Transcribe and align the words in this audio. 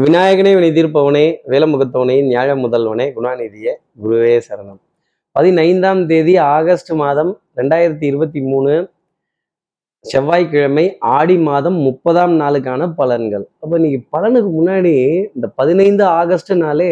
விநாயகனே 0.00 0.50
வினை 0.56 0.68
தீர்ப்பவனே 0.76 1.24
வேலமுகத்தவனே 1.52 2.14
நியாய 2.28 2.50
முதல்வனே 2.60 3.06
குணாநிதியே 3.16 3.72
குருவே 4.02 4.30
சரணம். 4.46 4.78
பதினைந்தாம் 5.36 6.00
தேதி 6.10 6.34
ஆகஸ்ட் 6.36 6.92
மாதம் 7.00 7.32
ரெண்டாயிரத்தி 7.56 8.04
இருபத்தி 8.10 8.40
மூணு 8.40 8.72
செவ்வாய்க்கிழமை 10.04 10.84
ஆடி 11.16 11.36
மாதம் 11.48 11.76
முப்பதாம் 11.86 12.34
நாளுக்கான 12.40 12.86
பலன்கள். 13.00 13.44
அப்போ 13.60 13.74
இன்னைக்கு 13.76 14.00
பலனுக்கு 14.16 14.50
முன்னாடி 14.58 14.94
இந்த 15.34 15.48
பதினைந்து 15.60 16.04
ஆகஸ்ட்னாலே 16.20 16.90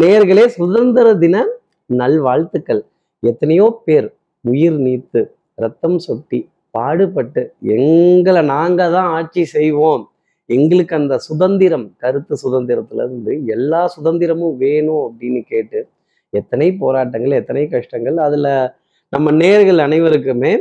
நேர்களே 0.00 0.46
சுதந்திர 0.56 1.14
தின 1.22 1.44
நல்வாழ்த்துக்கள். 1.86 2.82
எத்தனையோ 3.22 3.68
பேர் 3.84 4.08
உயிர் 4.40 4.80
நீத்து 4.86 5.22
ரத்தம் 5.54 5.98
சொட்டி 5.98 6.40
பாடுபட்டு 6.70 7.44
எங்களை 7.76 8.42
நாங்கள் 8.42 8.96
தான் 8.96 9.12
ஆட்சி 9.18 9.44
செய்வோம். 9.44 10.04
எங்களுக்கு 10.50 10.94
அந்த 11.00 11.14
சுதந்திரம் 11.26 11.86
கருத்து 12.02 12.34
சுதந்திரத்துலேருந்து 12.44 13.34
எல்லா 13.54 13.82
சுதந்திரமும் 13.96 14.56
வேணும் 14.64 15.02
அப்படின்னு 15.06 15.40
கேட்டு 15.52 15.80
எத்தனை 16.32 16.68
போராட்டங்கள் 16.82 17.38
எத்தனை 17.40 17.62
கஷ்டங்கள் 17.74 18.16
அதில் 18.26 18.50
நம்ம 19.12 19.32
நேர்கள் 19.42 19.80
அனைவருக்குமே 19.86 20.52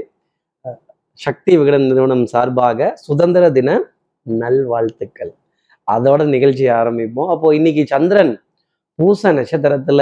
சக்தி 1.20 1.54
விகடன் 1.58 1.88
நிறுவனம் 1.90 2.26
சார்பாக 2.26 2.90
சுதந்திர 3.08 3.44
தின 3.52 3.70
நல்வாழ்த்துக்கள். 4.26 5.32
அதோட 5.88 6.22
நிகழ்ச்சி 6.34 6.66
ஆரம்பிப்போம். 6.80 7.30
அப்போ 7.34 7.48
இன்னைக்கு 7.56 7.84
சந்திரன் 7.94 8.34
பூச 9.00 9.32
நட்சத்திரத்துல 9.40 10.02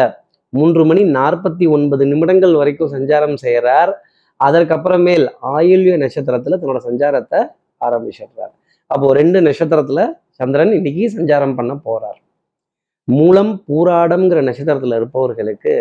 மூன்று 0.53 0.83
மணி 0.89 1.01
நாற்பத்தி 1.17 1.65
ஒன்பது 1.75 2.03
நிமிடங்கள் 2.11 2.55
வரைக்கும் 2.61 2.93
சஞ்சாரம் 2.95 3.37
செய்கிறார் 3.43 3.91
அதற்கப்புறமேல் 4.39 5.25
ஆயுள்ய 5.55 5.95
நட்சத்திரத்துல 6.03 6.57
தன்னோட 6.61 6.81
சஞ்சாரத்தை 6.89 7.39
ஆரம்பிச்சிடுறார். 7.87 8.53
அப்போ 8.91 9.07
ரெண்டு 9.13 9.39
நட்சத்திரத்துல 9.41 10.01
சந்திரன் 10.29 10.71
இன்னைக்கு 10.71 11.03
சஞ்சாரம் 11.15 11.55
பண்ண 11.55 11.73
போறார். 11.85 12.19
மூலம் 13.03 13.63
பூராடம்ங்கிற 13.67 14.39
நட்சத்திரத்துல 14.47 14.95
இருப்பவர்களுக்கு 14.95 15.73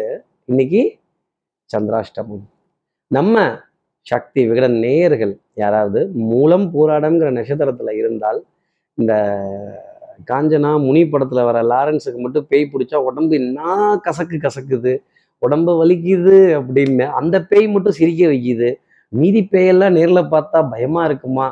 இன்னைக்கு 0.45 0.99
சந்திராஷ்டமம். 1.71 2.45
நம்ம 3.07 3.45
சக்தி 4.07 4.49
விகட 4.49 4.67
நேயர்கள் 4.85 5.35
யாராவது 5.55 6.01
மூலம் 6.31 6.67
பூராடம்ங்கிற 6.75 7.31
நட்சத்திரத்துல 7.39 7.91
இருந்தால் 7.97 8.41
இந்த 8.99 9.13
காஞ்சனா 10.31 10.71
முனி 10.87 11.03
படத்துல 11.05 11.45
வர 11.45 11.59
லாரன்ஸுக்கு 11.63 12.19
மட்டும் 12.19 12.47
பேய் 12.49 12.71
பிடிச்சா 12.73 12.95
உடம்பு 12.95 13.37
என்ன 13.37 13.61
கசக்கு 14.03 14.37
கசக்குது 14.37 14.93
உடம்பு 15.39 15.73
வலிக்குது 15.81 16.39
அப்படின்னு 16.59 17.07
அந்த 17.21 17.37
பேய் 17.43 17.67
மட்டும் 17.67 17.93
சிரிக்க 17.93 18.27
வைக்குது. 18.27 18.71
மீதி 19.13 19.49
பேயெல்லாம் 19.53 19.93
நேரில் 19.93 20.31
பார்த்தா 20.35 20.59
பயமா 20.71 21.05
இருக்குமா? 21.05 21.47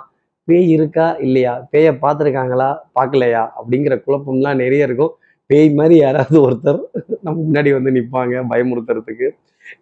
பேய் 0.49 0.71
இருக்கா 0.71 1.07
இல்லையா? 1.27 1.53
பேயை 1.73 1.93
பார்த்துருக்காங்களா? 2.03 2.69
பார்க்கலையா? 2.99 3.43
அப்படிங்கிற 3.59 3.95
குழப்பம்லாம் 4.07 4.61
நிறைய 4.63 4.89
இருக்கும். 4.89 5.13
பேய் 5.51 5.69
மாதிரி 5.79 5.97
யாராவது 6.01 6.39
ஒருத்தர் 6.47 6.81
நம்ம 7.27 7.37
முன்னாடி 7.47 7.71
வந்து 7.77 7.91
நிற்பாங்க 7.97 8.43
பயமுறுத்துறதுக்கு. 8.53 9.29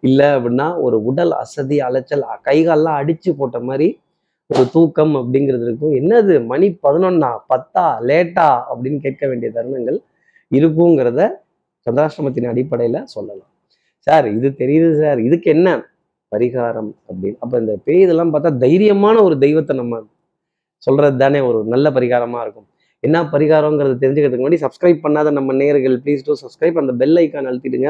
இல்லை 0.07 0.27
அப்படின்னா 0.35 0.67
ஒரு 0.85 0.97
உடல் 1.03 1.33
அசதி 1.43 1.77
அலைச்சல் 1.87 2.25
கைகாலெலாம் 2.47 2.97
கை 2.99 3.33
போட்ட 3.39 3.59
மாதிரி 3.69 3.87
ஒரு 4.49 4.63
தூக்கம் 4.73 5.13
அப்படிங்கிறது 5.15 5.65
இருக்கும். 5.67 5.93
என்னது? 5.99 6.33
மணி 6.45 6.67
பதினொன்னா 6.85 7.31
பத்தா 7.51 7.85
லேட்டா 8.09 8.47
அப்படின்னு 8.71 8.99
கேட்க 9.05 9.23
வேண்டிய 9.27 9.49
தருணங்கள் 9.55 9.97
இருக்குங்கிறத 10.51 11.21
சந்திராஷ்டமத்தின் 11.85 12.51
அடிப்படையில் 12.51 12.99
சொல்லலாம். 13.05 13.51
சார் 14.07 14.27
இது 14.35 14.47
தெரியுது 14.61 14.91
சார். 15.01 15.19
இதுக்கு 15.27 15.47
என்ன 15.55 15.69
பரிகாரம் 16.31 16.91
அப்படின்னு? 17.07 17.37
அப்போ 17.39 17.55
இந்த 17.63 17.73
பேய் 17.85 18.05
இதெல்லாம் 18.05 18.31
பார்த்தா 18.33 18.51
தைரியமான 18.65 19.21
ஒரு 19.23 19.35
தெய்வத்தை 19.45 19.73
நம்ம 19.77 19.99
சொல்கிறது 20.77 21.17
தானே 21.17 21.39
ஒரு 21.39 21.63
நல்ல 21.63 21.89
பரிகாரமாக 21.89 22.41
இருக்கும். 22.41 22.67
என்ன 22.99 23.23
பரிகாரங்கிறது 23.23 23.95
தெரிஞ்சுக்கிறதுக்கு 24.03 24.45
முன்னாடி 24.45 24.59
சப்ஸ்கிரைப் 24.65 25.03
பண்ணாத 25.03 25.31
நம்ம 25.31 25.53
நேயர்கள் 25.53 26.01
ப்ளீஸ் 26.05 26.25
டூ 26.25 26.35
சப்ஸ்கிரைப் 26.43 26.77
அந்த 26.77 26.93
பெல் 26.93 27.15
ஐக்கான் 27.15 27.49
அழுத்திடுங்க. 27.51 27.89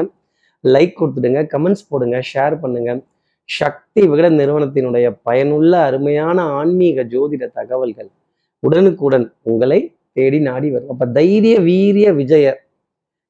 லைக் 0.64 0.94
கொடுத்துடுங்க. 1.00 1.40
கமெண்ட்ஸ் 1.54 1.88
போடுங்க. 1.88 2.22
ஷேர் 2.34 2.60
பண்ணுங்க. 2.60 3.00
சக்தி 3.44 4.06
விகடன் 4.06 4.36
நிறுவனத்தினுடைய 4.36 5.06
பயனுள்ள 5.22 5.78
அருமையான 5.78 6.42
ஆன்மீக 6.42 7.04
ஜோதிட 7.04 7.44
தகவல்கள் 7.52 8.10
உடனுக்குடன் 8.60 9.32
உங்களை 9.42 9.94
தேடி 10.12 10.40
நாடி 10.40 10.70
வரும். 10.70 10.88
அப்போ 10.88 11.06
தைரிய 11.06 11.60
வீரிய 11.60 12.12
விஜய 12.12 12.46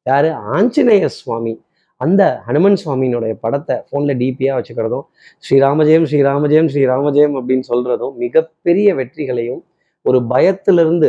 யாரு? 0.06 0.30
ஆஞ்சநேய 0.32 1.06
சுவாமி. 1.06 1.52
அந்த 2.00 2.42
ஹனுமன் 2.46 2.78
சுவாமியினுடைய 2.84 3.32
படத்தை 3.40 3.76
ஃபோனில் 3.76 4.18
டிபியாக 4.18 4.56
வச்சுக்கிறதும் 4.58 5.06
ஸ்ரீராமஜெயம் 5.44 6.06
ஸ்ரீராமஜெயம் 6.10 6.68
ஸ்ரீராமஜெயம் 6.68 7.34
அப்படின்னு 7.38 7.66
சொல்கிறதும் 7.68 8.14
மிகப்பெரிய 8.16 8.94
வெற்றிகளையும் 8.94 9.62
ஒரு 10.06 10.26
பயத்திலிருந்து 10.26 11.08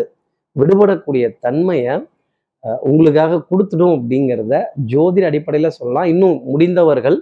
விடுபடக்கூடிய 0.56 1.26
தன்மையை 1.40 1.96
உங்களுக்காக 2.84 3.42
கொடுத்துடும் 3.52 3.94
அப்படிங்கிறத 3.98 4.56
ஜோதிட 4.86 5.26
அடிப்படையில் 5.26 5.70
சொல்லலாம். 5.70 6.04
இன்னும் 6.04 6.42
முடிந்தவர்கள் 6.44 7.18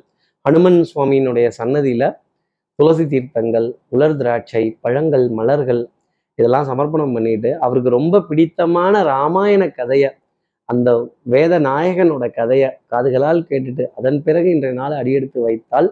ஹனுமன் 0.46 0.80
சுவாமியினுடைய 0.84 1.48
சன்னதியில் 1.48 2.16
துளசி 2.80 3.06
தீர்த்தங்கள் 3.08 3.68
உலர் 3.90 4.18
திராட்சை 4.18 4.64
பழங்கள் 4.82 5.30
மலர்கள் 5.30 5.82
இதெல்லாம் 6.40 6.66
சமர்ப்பணம் 6.66 7.14
பண்ணிட்டு 7.14 7.60
அவருக்கு 7.60 7.90
ரொம்ப 7.90 8.22
பிடித்தமான 8.22 9.04
ராமாயண 9.04 9.70
கதையை 9.70 10.10
அந்த 10.70 10.90
வேத 11.34 11.54
நாயகனோட 11.68 12.26
கதையை 12.40 12.70
காதுகளால் 12.92 13.42
கேட்டுட்டு 13.50 13.84
அதன் 14.00 14.20
பிறகு 14.26 14.48
இன்றைய 14.56 14.76
நாள் 14.80 14.96
அடியெடுத்து 15.02 15.40
வைத்தால் 15.48 15.88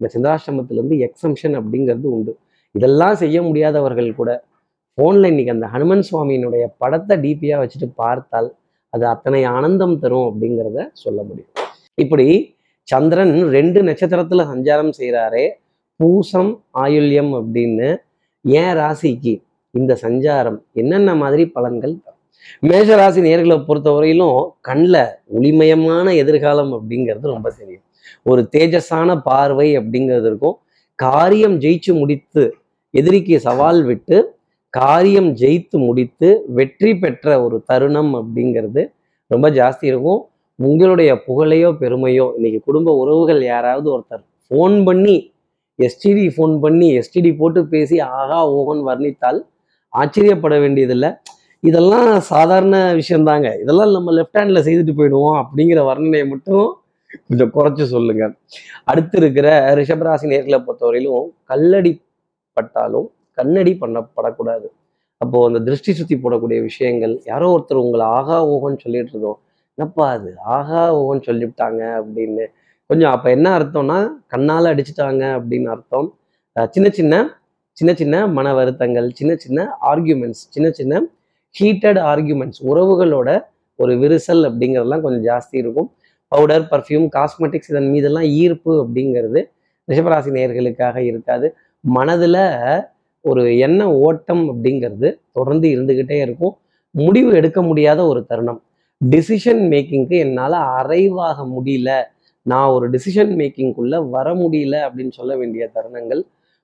இந்த 0.00 0.08
சிந்தாசிரமத்திலேருந்து 0.14 0.96
எக்ஸம்ஷன் 1.06 1.56
அப்படிங்கிறது 1.60 2.08
உண்டு. 2.16 2.32
இதெல்லாம் 2.74 3.16
செய்ய 3.22 3.38
முடியாதவர்கள் 3.48 4.10
கூட 4.20 4.30
ஃபோனில் 4.98 5.28
இன்னைக்கு 5.30 5.54
அந்த 5.56 5.66
ஹனுமன் 5.74 6.04
சுவாமியினுடைய 6.08 6.64
படத்தை 6.82 7.14
டிபியாக 7.24 7.60
வச்சுட்டு 7.62 7.88
பார்த்தால் 8.02 8.48
அது 8.92 9.04
அத்தனை 9.12 9.40
ஆனந்தம் 9.56 9.96
தரும் 10.02 10.28
அப்படிங்கிறத 10.28 10.84
சொல்ல 11.02 11.18
முடியும். 11.28 11.52
இப்படி 12.02 12.26
சந்திரன் 12.88 13.34
ரெண்டு 13.56 13.80
நட்சத்திரத்தில் 13.88 14.50
சஞ்சாரம் 14.52 14.92
செய்கிறாரே 14.98 15.44
பூசம் 16.00 16.52
ஆயுள்யம் 16.84 17.32
அப்படின்னு 17.40 17.88
ஏன் 18.44 18.74
ராசிக்கு 18.80 19.34
இந்த 19.74 19.92
சஞ்சாரம்? 20.04 20.58
என்னென்ன 20.80 21.10
மாதிரி 21.22 21.44
பலன்கள் 21.56 21.94
தரும்? 22.04 22.17
மேஷராசி 22.68 23.20
நேர்களை 23.26 23.56
பொறுத்தவரையிலும் 23.68 24.38
கண்ணில் 24.68 25.02
ஒளிமயமான 25.38 26.06
எதிர்காலம் 26.22 26.72
அப்படிங்கிறது 26.78 27.26
ரொம்ப 27.34 27.48
தெரியும் 27.58 27.84
ஒரு 28.30 28.42
தேஜஸான 28.54 29.16
பார்வை 29.28 29.68
அப்படிங்கிறது 29.80 30.26
இருக்கும். 30.30 30.56
காரியம் 30.98 31.56
ஜெயிச்சு 31.64 31.92
முடித்து 32.00 32.42
எதிரிக்கு 32.94 33.36
சவால் 33.46 33.80
விட்டு 33.90 34.16
காரியம் 34.74 35.28
ஜெயித்து 35.40 35.76
முடித்து 35.88 36.28
வெற்றி 36.56 36.90
பெற்ற 37.02 37.26
ஒரு 37.44 37.56
தருணம் 37.70 38.12
அப்படிங்கிறது 38.20 38.82
ரொம்ப 39.30 39.46
ஜாஸ்தி 39.58 39.86
இருக்கும். 39.92 40.20
உங்களுடைய 40.58 41.10
புகழையோ 41.26 41.70
பெருமையோ 41.82 42.26
இன்னைக்கு 42.36 42.60
குடும்ப 42.68 42.94
உறவுகள் 43.02 43.40
யாராவது 43.52 43.88
ஒருத்தர் 43.94 44.24
ஃபோன் 44.46 44.76
பண்ணி 44.88 45.16
எஸ்டிடி 45.78 46.24
ஃபோன் 46.36 46.54
பண்ணி 46.64 46.86
எஸ்டிடி 47.00 47.30
போட்டு 47.40 47.60
பேசி 47.74 47.96
ஆகா 48.18 48.38
ஓகன் 48.58 48.82
வர்ணித்தால் 48.88 49.38
ஆச்சரியப்பட 49.92 50.54
வேண்டியதில்லை. 50.64 51.10
இதெல்லாம் 51.62 52.08
சாதாரண 52.32 52.76
விஷயந்தாங்க 53.00 53.48
இதெல்லாம் 53.62 53.94
நம்ம 53.96 54.12
லெஃப்ட் 54.18 54.38
ஹேண்டில் 54.38 54.64
செய்துட்டு 54.66 54.92
போயிடுவோம் 54.98 55.38
அப்படிங்கிற 55.42 55.80
வர்ணனையை 55.90 56.26
மட்டும் 56.28 56.66
கொஞ்சம் 57.28 57.52
குறைச்சி 57.56 57.84
சொல்லுங்க. 57.94 58.24
அடுத்து 58.84 59.16
இருக்கிற 59.18 59.48
ரிஷபராசி 59.78 60.26
நேர்களை 60.32 60.58
பொறுத்தவரையிலும் 60.66 61.26
கல்லடி 61.50 61.92
பட்டாலும் 62.56 63.08
கண்ணடி 63.38 63.72
பண்ணப்படக்கூடாது. 63.80 64.66
அப்போ 65.22 65.38
அந்த 65.46 65.60
திருஷ்டி 65.60 65.92
சுத்தி 65.92 66.16
போடக்கூடிய 66.16 66.58
விஷயங்கள் 66.62 67.14
யாரோ 67.24 67.46
ஒருத்தர் 67.54 67.82
உங்களை 67.84 68.06
ஆகா 68.18 68.36
ஓகோன்னு 68.52 68.82
சொல்லிட்டு 68.84 69.12
இருந்தோம். 69.14 69.38
என்னப்பா 69.78 70.04
அது? 70.16 70.30
ஆகா 70.56 70.82
ஓகோன்னு 70.98 71.26
சொல்லிவிட்டாங்க 71.26 71.82
அப்படின்னு. 72.00 72.44
கொஞ்சம் 72.90 73.12
அப்போ 73.14 73.28
என்ன 73.30 73.58
அர்த்தம்னா 73.58 73.98
கண்ணால் 74.26 74.70
அடிச்சிட்டாங்க 74.72 75.24
அப்படின்னு 75.38 75.68
அர்த்தம். 75.74 76.08
சின்ன 76.70 76.88
சின்ன 76.98 77.14
சின்ன 77.78 77.90
சின்ன 77.94 78.26
மன 78.36 78.52
வருத்தங்கள் 78.54 79.08
சின்ன 79.18 79.32
சின்ன 79.36 79.66
ஆர்கியூமெண்ட்ஸ் 79.90 80.44
சின்ன 80.54 80.68
சின்ன 80.70 81.02
ஹீட்டட் 81.60 82.00
ஆர்கியூமெண்ட்ஸ் 82.10 82.60
உறவுகளோட 82.64 83.44
ஒரு 83.76 83.94
விரிசல் 83.94 84.44
அப்படிங்கிறதெல்லாம் 84.48 85.00
கொஞ்சம் 85.00 85.24
ஜாஸ்தி 85.24 85.56
இருக்கும். 85.56 85.92
பவுடர் 86.28 86.68
பர்ஃப்யூம் 86.70 87.08
காஸ்மெட்டிக்ஸ் 87.16 87.68
இதன் 87.68 87.90
மீதெல்லாம் 87.90 88.22
ஈர்ப்பு 88.22 88.86
அப்படிங்கிறது 88.86 89.44
ரிஷபராசி 89.92 90.30
நேயர்களுக்காக 90.30 90.96
இருக்காது. 90.96 91.54
மனதில் 91.80 92.40
ஒரு 93.20 93.58
எண்ண 93.58 93.92
ஓட்டம் 93.92 94.44
அப்படிங்கிறது 94.48 95.20
தொடர்ந்து 95.32 95.68
இருந்துக்கிட்டே 95.68 96.20
இருக்கும். 96.20 96.56
முடிவு 96.90 97.34
எடுக்க 97.34 97.62
முடியாத 97.62 98.06
ஒரு 98.06 98.24
தருணம். 98.24 98.62
டிசிஷன் 99.10 99.62
மேக்கிங்க்கு 99.70 100.18
என்னால் 100.18 100.52
அரைவாக 100.52 101.46
முடியல. 101.56 102.02
நான் 102.42 102.68
ஒரு 102.68 102.90
டிசிஷன் 102.90 103.32
மேக்கிங்குள்ளே 103.36 104.10
வர 104.10 104.34
முடியல 104.34 104.76
அப்படின்னு 104.88 105.10
சொல்ல 105.10 105.36
வேண்டிய 105.36 105.70
தருணங்கள். 105.74 106.22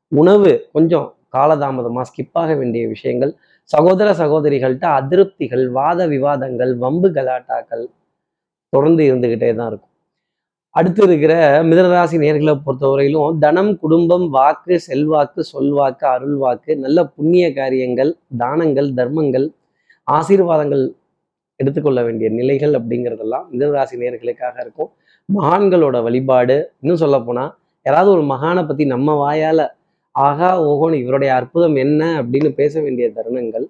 உணவு 0.08 0.69
கொஞ்சம் 0.73 1.14
காலதாமதமாக 1.34 2.06
ஸ்கிப் 2.10 2.38
ஆக 2.42 2.50
வேண்டிய 2.60 2.84
விஷயங்கள் 2.94 3.32
சகோதர 3.70 4.08
சகோதரிகள்கிட்ட 4.22 4.86
அதிருப்திகள் 5.00 5.64
வாத 5.78 6.06
விவாதங்கள் 6.12 6.72
வம்பு 6.84 7.08
கலாட்டாக்கள் 7.16 7.84
தொடர்ந்து 8.72 9.02
இருந்துகிட்டே 9.08 9.50
தான் 9.58 9.69
இருக்கும். 9.70 9.90
அடுத்து 10.75 11.02
இருக்கிற 11.06 11.34
மிதனராசி 11.69 12.16
நேர்களை 12.22 12.54
பொறுத்தவரையிலும் 12.66 13.36
தனம் 13.44 13.72
குடும்பம் 13.82 14.26
வாக்கு 14.36 14.76
செல்வாக்கு 14.86 15.40
சொல்வாக்கு 15.52 16.06
அருள்வாக்கு 16.14 16.72
நல்ல 16.84 16.98
புண்ணிய 17.16 17.46
காரியங்கள் 17.58 18.10
தானங்கள் 18.42 18.88
தர்மங்கள் 18.98 19.46
ஆசீர்வாதங்கள் 20.06 20.84
எடுத்துக்கொள்ள 21.60 22.00
வேண்டிய 22.06 22.28
நிலைகள் 22.38 22.75
அப்படிங்கிறதெல்லாம் 22.78 23.46
மிதனராசி 23.52 24.00
நேர்களுக்காக 24.02 24.56
இருக்கும். 24.64 24.90
மகான்களோட 25.28 25.96
வழிபாடு 26.06 26.56
இன்னும் 26.82 27.02
சொல்ல 27.04 27.19
போனால் 27.28 27.52
யாராவது 27.86 28.10
ஒரு 28.16 28.25
மகானை 28.32 28.62
பற்றி 28.66 28.84
நம்ம 28.94 29.14
வாயால் 29.22 29.64
ஆகா 30.16 30.49
ஓஹோன்னு 30.69 31.00
இவருடைய 31.05 31.31
அற்புதம் 31.38 31.76
என்ன 31.84 32.02
அப்படின்னு 32.20 32.50
பேச 32.61 32.75
வேண்டிய 32.84 33.06
தருணங்கள் 33.16 33.64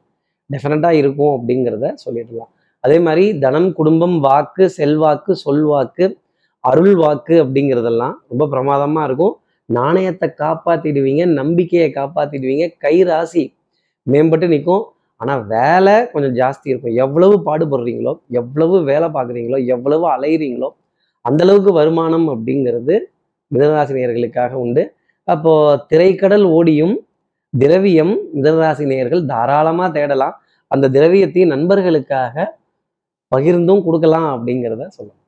டெஃபினட்டாக 0.50 1.00
இருக்கும் 1.02 1.32
அப்படிங்கிறத 1.36 1.86
சொல்லிடலாம். 2.04 2.50
அதே 2.84 2.96
மாதிரி 3.06 3.24
தனம் 3.44 3.68
குடும்பம் 3.78 4.16
வாக்கு 4.26 4.64
செல்வாக்கு 4.78 5.32
சொல்வாக்கு 5.44 6.06
அருள் 6.64 6.94
வாக்கு 7.02 7.34
அப்படிங்கிறதெல்லாம் 7.44 8.14
ரொம்ப 8.30 8.44
பிரமாதமாக 8.54 9.06
இருக்கும். 9.08 9.34
நாணயத்தை 9.68 10.28
காப்பாற்றிடுவீங்க 10.42 11.22
நம்பிக்கையை 11.40 11.88
காப்பாற்றிடுவீங்க 11.98 12.66
கை 12.84 12.96
ராசி 13.10 13.44
மேம்பட்டு 14.06 14.46
நிற்கும் 14.54 14.84
ஆனால் 15.20 15.42
வேலை 15.54 15.94
கொஞ்சம் 16.12 16.34
ஜாஸ்தி 16.40 16.66
இருக்கும். 16.72 16.94
எவ்வளவு 17.04 17.34
பாடுபடுறீங்களோ 17.48 18.12
எவ்வளவு 18.40 18.76
வேலை 18.90 19.08
பார்க்குறீங்களோ 19.16 19.58
எவ்வளவு 19.74 20.06
அலையிறீங்களோ 20.14 20.68
அந்த 21.24 21.40
அளவுக்கு 21.46 21.72
வருமானம் 21.80 22.26
அப்படிங்கிறது 22.34 22.94
மிதனராசினியர்களுக்காக 23.50 24.52
உண்டு. 24.64 24.82
அப்போ 25.28 25.52
திரைக்கடல் 25.90 26.46
ஓடியும் 26.56 26.94
திரவியம் 27.54 28.14
மிதராசி 28.36 28.84
நேயர்கள் 28.90 29.22
தாராளமா 29.32 29.86
தேடலாம். 29.96 30.34
அந்த 30.70 30.86
திரவியத்தையும் 30.96 31.52
நண்பர்களுக்காக 31.54 32.46
பகிர்ந்தும் 33.32 33.84
கொடுக்கலாம் 33.86 34.28
அப்படிங்கிறத 34.34 34.86
சொல்லலாம் 34.96 35.20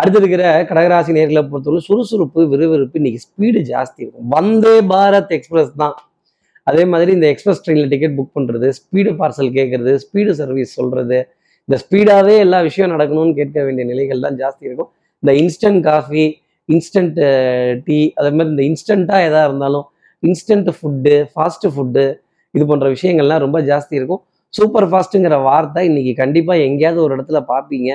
அடுத்து 0.00 0.18
இருக்கிற 0.20 0.44
கடகராசி 0.68 1.12
நேர்களை 1.16 1.40
பொறுத்தவரை 1.50 1.80
சுறுசுறுப்பு 1.88 2.40
விறுவிறுப்பு 2.52 2.98
இன்னைக்கு 3.00 3.20
ஸ்பீடு 3.26 3.60
ஜாஸ்தி 3.70 4.00
இருக்கும். 4.04 4.28
வந்தே 4.34 4.74
பாரத் 4.92 5.32
எக்ஸ்பிரஸ் 5.36 5.72
தான். 5.82 5.96
அதே 6.66 6.82
மாதிரி 6.92 7.10
இந்த 7.16 7.26
எக்ஸ்பிரஸ் 7.32 7.62
ட்ரெயினில் 7.64 7.90
டிக்கெட் 7.92 8.16
புக் 8.18 8.34
பண்ணுறது 8.36 8.68
ஸ்பீடு 8.78 9.10
பார்சல் 9.20 9.50
கேட்கறது 9.58 9.92
ஸ்பீடு 10.04 10.32
சர்வீஸ் 10.40 10.72
சொல்றது 10.78 11.18
இந்த 11.68 11.76
ஸ்பீடாகவே 11.82 12.34
எல்லா 12.44 12.58
விஷயம் 12.68 12.92
நடக்கணும்னு 12.94 13.34
கேட்க 13.40 13.56
வேண்டிய 13.66 13.84
நிலைகள் 13.90 14.24
தான் 14.26 14.38
ஜாஸ்தி 14.42 14.64
இருக்கும். 14.68 14.90
இந்த 15.22 15.32
இன்ஸ்டன்ட் 15.42 15.80
காஃபி 15.90 16.24
இன்ஸ்டன்ட் 16.68 17.18
டீ 17.86 17.98
அதே 18.18 18.30
மாதிரி 18.36 18.52
இந்த 18.52 18.62
இன்ஸ்டண்ட்டாக 18.70 19.26
எதாக 19.28 19.48
இருந்தாலும் 19.48 19.86
இன்ஸ்டன்ட் 20.22 20.70
ஃபுட்டு 20.76 21.14
ஃபாஸ்ட்டு 21.32 21.70
ஃபுட்டு 21.74 22.04
இது 22.54 22.64
போன்ற 22.70 22.88
விஷயங்கள்லாம் 22.94 23.42
ரொம்ப 23.44 23.58
ஜாஸ்தி 23.70 23.94
இருக்கும். 24.00 24.22
சூப்பர் 24.54 24.86
ஃபாஸ்ட்டுங்கிற 24.90 25.36
வார்த்தை 25.48 25.82
இன்னைக்கு 25.90 26.12
கண்டிப்பாக 26.22 26.66
எங்கேயாவது 26.68 27.00
ஒரு 27.04 27.14
இடத்துல 27.16 27.38
பார்ப்பீங்க 27.52 27.90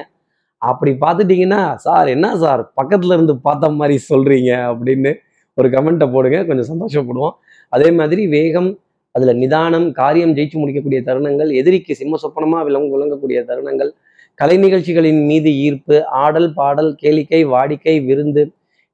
அப்படி 0.61 0.91
பார்த்துட்டீங்கன்னா 1.03 1.61
சார் 1.85 2.07
என்ன 2.15 2.27
சார்? 2.43 2.61
பக்கத்துல 2.79 3.15
இருந்து 3.17 3.33
பார்த்த 3.47 3.69
மாதிரி 3.79 3.95
சொல்றீங்க 4.09 4.51
அப்படின்னு 4.71 5.11
ஒரு 5.57 5.67
கமெண்ட்டை 5.75 6.07
போடுங்க. 6.15 6.37
கொஞ்சம் 6.49 6.69
சந்தோஷப்படுவோம். 6.71 7.35
அதே 7.73 7.89
மாதிரி 7.99 8.23
வேகம் 8.35 8.69
அதில் 9.15 9.39
நிதானம் 9.43 9.87
காரியம் 10.01 10.33
ஜெயிச்சு 10.37 10.57
முடிக்கக்கூடிய 10.61 10.99
தருணங்கள் 11.07 11.49
எதிரிக்கு 11.59 11.93
சிம்ம 12.01 12.17
சொப்பனமாக 12.23 12.63
விளங்க 12.67 12.89
விளங்கக்கூடிய 12.95 13.39
தருணங்கள் 13.49 13.91
கலை 14.39 14.57
நிகழ்ச்சிகளின் 14.65 15.21
மீது 15.29 15.49
ஈர்ப்பு 15.65 15.95
ஆடல் 16.23 16.49
பாடல் 16.59 16.91
கேளிக்கை 17.01 17.41
வாடிக்கை 17.53 17.95
விருந்து 18.09 18.43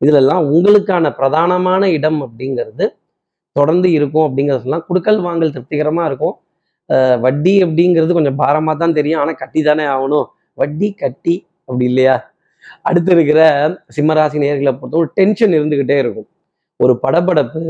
இதுலெல்லாம் 0.01 0.43
உங்களுக்கான 0.53 1.11
பிரதானமான 1.19 1.83
இடம் 1.97 2.19
அப்படிங்கிறது 2.25 2.85
தொடர்ந்து 3.55 3.87
இருக்கும் 3.97 4.25
அப்படிங்கிறதுலாம் 4.27 4.85
குடுக்கல் 4.87 5.21
வாங்கல் 5.25 5.53
திருப்திகரமாக 5.55 6.09
இருக்கும். 6.09 6.35
வட்டி 7.25 7.53
அப்படிங்கிறது 7.65 8.17
கொஞ்சம் 8.17 8.39
பாரமாக 8.41 8.75
தான் 8.81 8.95
தெரியும். 8.97 9.21
ஆனால் 9.21 9.39
கட்டி 9.43 9.61
தானே 9.67 9.85
ஆகணும். 9.95 10.27
வட்டி 10.61 10.87
கட்டி 11.03 11.35
அப்படி 11.67 11.85
இல்லையா? 11.91 12.15
அடுத்து 12.89 13.11
இருக்கிற 13.15 13.39
சிம்மராசி 13.95 14.37
நேர்களை 14.43 14.71
பொறுத்த 14.79 15.01
ஒரு 15.03 15.09
டென்ஷன் 15.19 15.55
இருந்துக்கிட்டே 15.57 15.97
இருக்கும். 16.03 16.27
ஒரு 16.79 16.93
படபடப்பு 17.03 17.61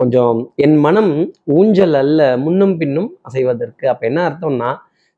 கொஞ்சம் 0.00 0.38
என் 0.64 0.76
மனம் 0.86 1.12
ஊஞ்சல் 1.58 1.96
அல்ல 2.02 2.20
முன்னும் 2.44 2.74
பின்னும் 2.80 3.08
அசைவதற்கு. 3.28 3.84
அப்போ 3.92 4.04
என்ன 4.10 4.20
அர்த்தம்னா 4.28 4.70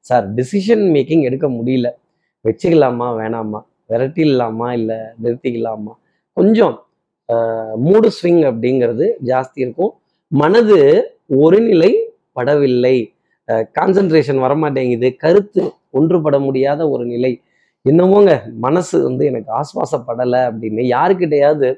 சார் 0.06 0.26
டிசிஷன் 0.38 0.84
மேக்கிங் 0.94 1.24
எடுக்க 1.28 1.46
முடியல. 1.56 1.88
வச்சுக்கலாமா? 2.44 3.08
வேணாமா? 3.20 3.60
விரட்டிடலாமா? 3.92 4.68
இல்லை 4.78 4.98
நிறுத்திக்கலாமா? 5.22 5.92
கொஞ்சம் 6.40 6.76
மூடு 7.84 8.08
ஸ்விங் 8.16 8.42
அப்படிங்கிறது 8.50 9.06
ஜாஸ்தி 9.30 9.58
இருக்கும். 9.64 9.92
மனது 10.32 10.78
ஒருநிலை 11.42 11.90
படவில்லை. 12.38 12.96
கான்சன்ட்ரேஷன் 13.76 14.40
வரமாட்டேங்குது. 14.46 15.08
கருத்து 15.24 15.62
ஒன்றுபட 15.98 16.36
முடியாத 16.46 16.80
ஒரு 16.94 17.04
நிலை. 17.12 17.32
என்னமோங்க 17.84 18.32
மனசு 18.64 18.96
வந்து 19.06 19.22
எனக்கு 19.30 19.50
ஆஸ்வாசப்படலை 19.60 20.40
அப்படின்னு 20.48 20.82
யாருக்கிட்டையாவது 20.94 21.68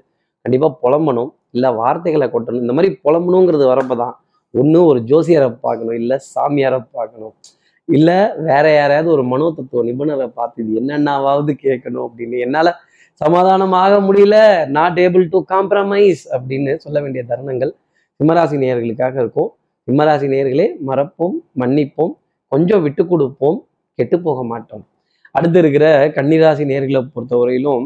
கண்டிப்பாக 0.45 0.75
புலம்பணும் 0.85 1.31
இல்லை 1.57 1.71
வார்த்தைகளை 1.81 2.27
கொட்டணும். 2.31 2.63
இந்த 2.65 2.75
மாதிரி 2.77 2.91
புலம்பணுங்கிறது 3.05 3.67
வரப்போ 3.73 3.97
தான் 4.03 4.15
ஒன்று 4.55 4.79
ஒரு 4.91 5.01
ஜோசியரை 5.11 5.49
பார்க்கணும் 5.67 5.99
இல்லை 6.03 6.17
சாமியாரை 6.33 6.81
பார்க்கணும் 6.97 7.35
இல்லை 7.89 8.17
வேற 8.49 8.65
யாரையாவது 8.79 9.09
ஒரு 9.17 9.23
மனோ 9.33 9.47
தத்துவ 9.57 9.83
நிபுணரை 9.89 10.27
பார்த்து 10.39 10.59
இது 10.65 10.75
என்னென்னாவது 10.81 11.53
கேட்கணும் 11.65 12.05
அப்படின்னு 12.09 12.37
என்னால் 12.47 12.73
சமாதானமாக 13.21 13.99
முடியல 14.07 14.37
நாட் 14.77 14.99
ஏபிள் 15.05 15.25
டு 15.33 15.39
காம்ப்ரமைஸ் 15.53 16.23
அப்படின்னு 16.35 16.73
சொல்ல 16.85 17.01
வேண்டிய 17.05 17.23
தருணங்கள் 17.31 17.73
சிம்மராசி 18.21 18.57
நேயர்களுக்காக 18.63 19.15
இருக்கும். 19.23 19.51
சிம்மராசி 19.89 20.27
நேயர்களே 20.33 20.67
மறப்போம் 20.89 21.37
மன்னிப்போம் 21.63 22.13
கொஞ்சம் 22.53 22.83
விட்டு 22.87 23.03
கொடுப்போம் 23.13 23.59
கெட்டு 23.99 24.17
போக 24.27 24.41
மாட்டோம். 24.53 24.85
அடுத்து 25.37 25.59
இருக்கிற 25.63 25.87
கன்னிராசி 26.17 26.65
நேர்களை 26.71 27.01
பொறுத்தவரையிலும் 27.15 27.85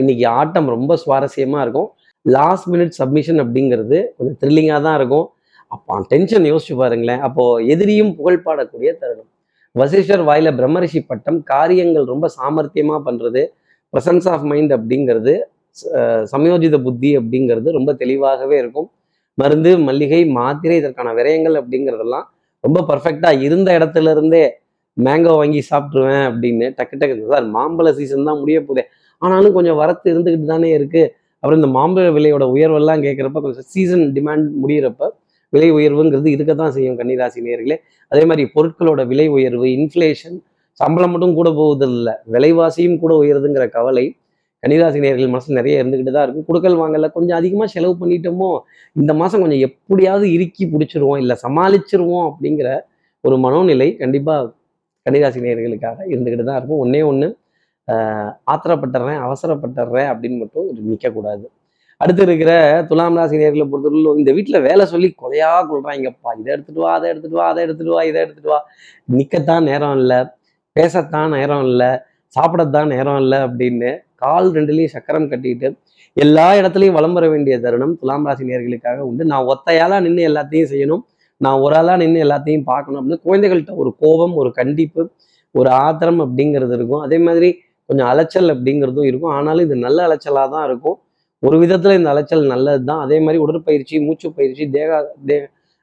இன்னைக்கு 0.00 0.24
ஆட்டம் 0.38 0.68
ரொம்ப 0.74 0.92
சுவாரஸ்யமா 1.02 1.60
இருக்கும். 1.64 1.88
லாஸ்ட் 2.26 2.66
மினிட் 2.72 2.98
சப்மிஷன் 3.00 3.40
அப்படிங்கிறது 3.44 3.98
கொஞ்சம் 4.16 4.36
த்ரில்லிங்காக 4.42 4.80
தான் 4.86 4.96
இருக்கும். 5.00 5.26
அப்போ 5.74 5.94
டென்ஷன் 6.12 6.46
யோசிச்சு 6.50 6.74
பாருங்களேன். 6.82 7.22
அப்போ 7.26 7.44
எதிரியும் 7.74 8.12
புகழ் 8.18 8.44
பாடக்கூடிய 8.46 8.90
தருணம். 9.00 9.28
வசிஷ்டர் 9.80 10.22
வாயில 10.28 10.48
பிரம்மரிஷி 10.58 11.00
பட்டம் 11.10 11.38
காரியங்கள் 11.52 12.06
ரொம்ப 12.12 12.26
சாமர்த்தியமாக 12.38 13.00
பண்ணுறது 13.08 13.42
பிரசன்ஸ் 13.92 14.28
ஆஃப் 14.34 14.46
மைண்ட் 14.50 14.72
அப்படிங்கிறது 14.78 15.34
சமயோஜித 16.32 16.76
புத்தி 16.86 17.10
அப்படிங்கிறது 17.18 17.68
ரொம்ப 17.76 17.90
தெளிவாகவே 18.02 18.56
இருக்கும். 18.62 18.88
மருந்து 19.38 19.70
மல்லிகை 19.88 20.20
மாத்திரை 20.38 20.74
இதற்கான 20.80 21.12
விரயங்கள் 21.18 21.56
அப்படிங்கிறதெல்லாம் 21.60 22.26
ரொம்ப 22.64 22.78
பர்ஃபெக்டாக 22.90 23.44
இருந்த 23.46 23.68
இடத்துல 23.78 24.10
இருந்தே 24.16 24.44
மேங்கோ 24.96 25.32
வாங்கி 25.40 25.60
சாப்பிட்ருவேன் 25.70 26.24
அப்படின்னு 26.30 26.66
டக்கு 26.78 26.96
டக்கு 27.00 27.32
சார் 27.32 27.46
மாம்பழ 27.56 27.88
சீசன் 27.98 28.28
தான் 28.28 28.40
முடிய 28.42 28.58
போதே. 28.68 28.82
ஆனாலும் 29.22 29.54
கொஞ்சம் 29.56 29.78
வரத்து 29.82 30.06
இருந்துக்கிட்டு 30.12 30.48
தானே 30.52 30.70
இருக்குது 30.78 31.10
அப்புறம் 31.42 31.58
இந்த 31.60 31.70
மாம்பழ 31.76 32.08
விலையோட 32.16 32.44
உயர்வெல்லாம் 32.54 33.02
கேட்குறப்ப 33.06 33.40
கொஞ்சம் 33.44 33.68
சீசன் 33.74 34.04
டிமாண்ட் 34.16 34.48
முடியிறப்ப 34.62 35.08
விலை 35.52 35.68
உயர்வுங்கிறது 35.78 36.28
இருக்க 36.34 36.52
தான் 36.60 36.74
செய்யும் 36.76 36.98
கன்னிராசி 37.00 37.40
நேர்களே 37.46 37.76
அதே 38.12 38.22
மாதிரி 38.28 38.44
பொருட்களோட 38.54 39.00
விலை 39.10 39.26
உயர்வு 39.36 39.66
இன்ஃப்ளேஷன் 39.78 40.36
சம்பளம் 40.80 41.12
மட்டும் 41.14 41.34
கூட 41.38 41.48
போகுது 41.60 41.86
இல்லை 41.98 42.14
விலைவாசியும் 42.34 42.98
கூட 43.02 43.12
உயருதுங்கிற 43.22 43.64
கவலை 43.76 44.04
கன்னிராசி 44.62 44.98
நேர்கள் 45.04 45.32
நிறைய 45.58 45.80
இருந்துக்கிட்டு 45.80 46.12
தான் 46.16 46.24
இருக்கும் 46.26 46.46
குடுக்கல் 46.48 46.80
வாங்கல 46.80 47.06
கொஞ்சம் 47.16 47.38
அதிகமாக 47.40 47.68
செலவு 47.74 47.94
பண்ணிட்டோமோ 48.00 48.50
இந்த 48.96 49.12
மாதம் 49.20 49.42
கொஞ்சம் 49.44 49.64
எப்படியாவது 49.68 50.26
இறுக்கி 50.36 50.64
பிடிச்சிருவோம் 50.74 51.20
இல்லை 51.22 51.36
சமாளிச்சிருவோம் 51.44 52.26
அப்படிங்கிற 52.30 52.68
ஒரு 53.24 53.36
மனோநிலை 53.44 53.88
கண்டிப்பாக 54.02 54.50
கன்னிராசி 55.06 55.40
இருந்துக்கிட்டு 56.12 56.46
தான் 56.50 56.58
இருக்கும். 56.60 56.82
ஒன்றே 56.84 57.00
ஒன்று 57.10 57.28
ஆத்திரப்பட்டுறேன் 58.52 59.20
அவசரப்பட்டுறேன் 59.26 60.08
அப்படின்னு 60.12 60.38
மட்டும் 60.42 60.68
நிற்கக்கூடாது 60.90 61.44
அடுத்து 62.00 62.22
இருக்கிற 62.26 62.52
துலாம் 62.90 63.16
ராசி 63.18 63.36
நேர்களை 63.40 63.64
பொறுத்தவரையிலும் 63.72 64.20
இந்த 64.20 64.30
வீட்டில் 64.36 64.64
வேலை 64.68 64.84
சொல்லி 64.92 65.08
கொலையாக 65.22 65.66
கொள்றாங்கப்பா. 65.70 66.30
இதை 66.40 66.48
எடுத்துட்டு 66.54 66.80
வா 66.84 66.92
அதை 66.98 67.06
எடுத்துட்டு 67.12 67.38
வா 67.40 67.46
அதை 67.52 67.60
எடுத்துட்டு 67.66 67.92
வா 67.96 68.02
இதை 68.10 68.20
எடுத்துட்டு 68.24 68.50
வா. 68.54 68.60
நிற்கத்தான் 69.16 69.66
நேரம் 69.70 69.96
இல்லை. 70.00 70.20
பேசத்தான் 70.76 71.32
நேரம் 71.36 71.64
இல்லை 71.70 71.90
சாப்பிடத்தான் 72.36 72.90
நேரம் 72.94 73.18
இல்லை 73.22 73.38
அப்படின்னு 73.46 73.90
கால் 74.22 74.48
ரெண்டுலேயும் 74.56 74.92
சக்கரம் 74.96 75.30
கட்டிட்டு 75.32 75.68
எல்லா 76.16 76.46
இடத்துலையும் 76.60 76.96
வளம் 76.98 77.16
வர 77.16 77.26
வேண்டிய 77.32 77.54
தருணம் 77.64 77.94
துலாம் 78.00 78.26
ராசி 78.28 78.44
நேர்களுக்காக 78.50 79.00
உண்டு. 79.08 79.22
நான் 79.32 79.48
ஒத்தையாலா 79.52 79.96
நின்று 80.06 80.22
எல்லாத்தையும் 80.30 80.70
செய்யணும். 80.72 81.02
நான் 81.40 81.60
ஒரு 81.64 81.74
ஆளாக 81.78 81.96
நின்று 82.02 82.18
எல்லாத்தையும் 82.26 82.66
பார்க்கணும் 82.70 82.98
அப்படின்னு 83.00 83.24
குழந்தைகள்கிட்ட 83.28 83.74
ஒரு 83.82 83.90
கோபம் 84.02 84.34
ஒரு 84.40 84.50
கண்டிப்பு 84.58 85.02
ஒரு 85.54 85.70
ஆத்திரம் 85.84 86.20
அப்படிங்கிறது 86.24 86.74
இருக்கும். 86.78 87.02
அதே 87.06 87.18
மாதிரி 87.26 87.48
கொஞ்சம் 87.88 88.08
அலைச்சல் 88.12 88.52
அப்படிங்கிறதும் 88.54 89.08
இருக்கும். 89.10 89.32
ஆனாலும் 89.38 89.64
இது 89.66 89.76
நல்ல 89.86 89.98
அலைச்சலாக 90.08 90.48
தான் 90.54 90.66
இருக்கும். 90.68 90.96
ஒரு 91.42 91.56
விதத்தில் 91.62 91.98
இந்த 91.98 92.08
அலைச்சல் 92.14 92.52
நல்லது 92.54 92.82
தான் 92.90 93.00
அதே 93.04 93.16
மாதிரி 93.24 93.38
உடற்பயிற்சி 93.44 93.96
மூச்சு 94.06 94.28
பயிற்சி 94.38 94.64
தேகா 94.76 94.98
தே 95.28 95.36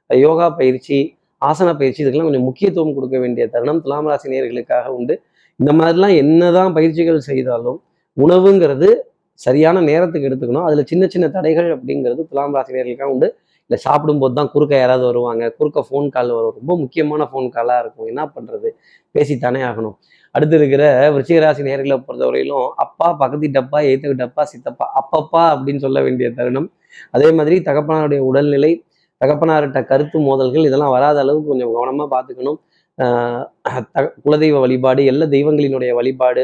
யோகா 0.10 0.48
பயிற்சி 0.60 1.00
ஆசன 1.42 1.74
பயிற்சி 1.80 2.00
இதுக்கெல்லாம் 2.04 2.30
கொஞ்சம் 2.30 2.48
முக்கியத்துவம் 2.50 2.96
கொடுக்க 2.96 3.18
வேண்டிய 3.20 3.48
தருணம். 3.48 3.82
துலாம் 3.82 4.08
ராசி 4.12 4.28
நேயர்களுக்காக 4.34 4.88
உண்டு. 4.88 5.22
இந்த 5.56 5.72
மாதிரிலாம் 5.80 6.16
என்னதான் 6.24 6.74
பயிற்சிகள் 6.78 7.28
செய்தாலும் 7.30 7.80
உணவுங்கிறது 8.18 8.90
சரியான 9.34 9.82
நேரத்துக்கு 9.82 10.30
எடுத்துக்கணும். 10.30 10.66
அதில் 10.68 10.90
சின்ன 10.92 11.08
சின்ன 11.08 11.28
தடைகள் 11.28 11.70
அப்படிங்கிறது 11.76 12.22
துலாம் 12.30 12.56
ராசி 12.58 12.74
நேர்களுக்காக 12.78 13.12
உண்டு. 13.16 13.30
இல்லை 13.64 13.78
சாப்பிடும்போது 13.86 14.34
தான் 14.34 14.50
குறுக்க 14.54 14.74
யாராவது 14.78 15.06
வருவாங்க. 15.06 15.44
குறுக்க 15.58 15.80
ஃபோன் 15.90 16.08
கால் 16.10 16.32
வரும். 16.38 16.56
ரொம்ப 16.60 16.78
முக்கியமான 16.78 17.24
ஃபோன் 17.32 17.48
காலாக 17.56 17.84
இருக்கும். 17.84 18.08
என்ன 18.08 18.22
பண்ணுறது 18.36 18.70
பேசித்தானே 19.16 19.62
ஆகணும். 19.70 19.96
அடுத்து 20.32 20.56
இருக்கிற 20.58 20.84
விருச்சிகராசி 21.14 21.62
நேர்களை 21.68 21.98
பொறுத்தவரையிலும் 22.08 22.68
அப்பா 22.76 23.08
பக்கத்து 23.14 23.48
டப்பா 23.58 23.80
ஏத்துக்கிட்டப்பா 23.92 24.44
சித்தப்பா 24.52 24.86
அப்பப்பா 25.02 25.44
அப்படின்னு 25.54 25.84
சொல்ல 25.86 26.02
வேண்டிய 26.02 26.30
தருணம். 26.32 26.68
அதே 27.12 27.32
மாதிரி 27.32 27.56
தகப்பனாருடைய 27.70 28.22
உடல்நிலை 28.30 28.72
தகப்பனார்கிட்ட 29.22 29.80
கருத்து 29.92 30.18
மோதல்கள் 30.20 30.68
இதெல்லாம் 30.70 30.94
வராத 30.98 31.18
அளவுக்கு 31.24 31.52
கொஞ்சம் 31.52 31.74
கவனமாக 31.78 32.08
பார்த்துக்கணும். 32.16 32.60
குலதெய்வ 34.26 34.60
வழிபாடு 34.66 35.02
எல்லா 35.12 35.26
தெய்வங்களினுடைய 35.36 35.92
வழிபாடு 36.00 36.44